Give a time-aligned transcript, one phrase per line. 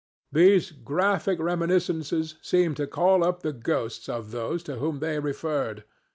[0.31, 5.83] These graphic reminiscences seemed to call up the ghosts of those to whom they referred.